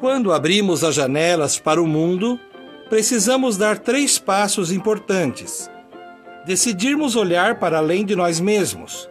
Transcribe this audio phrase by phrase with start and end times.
[0.00, 2.40] Quando abrimos as janelas para o mundo,
[2.88, 5.70] precisamos dar três passos importantes.
[6.46, 9.10] Decidirmos olhar para além de nós mesmos.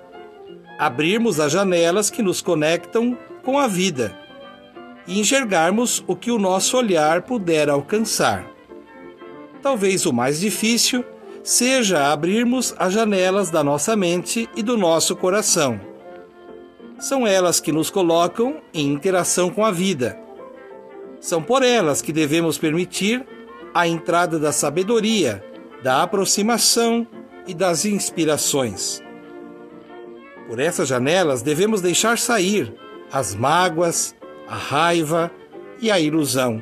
[0.79, 4.17] Abrirmos as janelas que nos conectam com a vida
[5.05, 8.47] e enxergarmos o que o nosso olhar puder alcançar.
[9.61, 11.05] Talvez o mais difícil
[11.43, 15.79] seja abrirmos as janelas da nossa mente e do nosso coração.
[16.97, 20.28] São elas que nos colocam em interação com a vida.
[21.19, 23.25] São por elas que devemos permitir
[23.73, 25.43] a entrada da sabedoria,
[25.83, 27.07] da aproximação
[27.45, 29.01] e das inspirações.
[30.47, 32.73] Por essas janelas devemos deixar sair
[33.11, 34.15] as mágoas,
[34.47, 35.31] a raiva
[35.81, 36.61] e a ilusão.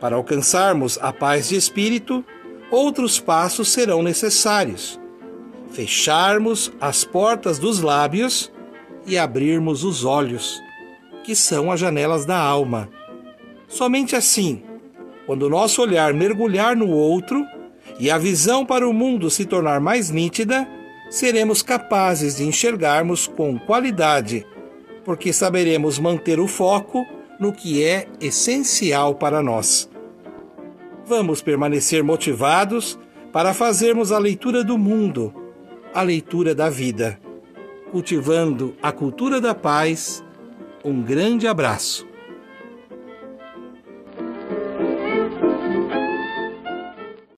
[0.00, 2.24] Para alcançarmos a paz de espírito,
[2.70, 5.00] outros passos serão necessários.
[5.70, 8.52] Fecharmos as portas dos lábios
[9.06, 10.60] e abrirmos os olhos,
[11.24, 12.88] que são as janelas da alma.
[13.76, 14.62] Somente assim,
[15.26, 17.44] quando o nosso olhar mergulhar no outro
[18.00, 20.66] e a visão para o mundo se tornar mais nítida,
[21.10, 24.46] seremos capazes de enxergarmos com qualidade
[25.04, 27.06] porque saberemos manter o foco
[27.38, 29.90] no que é essencial para nós.
[31.04, 32.98] Vamos permanecer motivados
[33.30, 35.34] para fazermos a leitura do mundo,
[35.92, 37.20] a leitura da vida,
[37.92, 40.24] cultivando a cultura da paz.
[40.82, 42.15] Um grande abraço.